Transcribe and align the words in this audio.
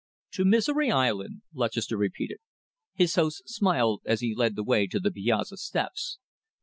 "To 0.31 0.45
Misery 0.45 0.89
Island!" 0.89 1.43
Lutchester 1.53 1.95
repeated. 1.95 2.39
His 2.95 3.13
host 3.13 3.43
smiled 3.47 4.01
as 4.03 4.21
he 4.21 4.33
led 4.33 4.55
the 4.55 4.63
way 4.63 4.87
to 4.87 4.99
the 4.99 5.11
piazza 5.11 5.57
steps. 5.57 6.17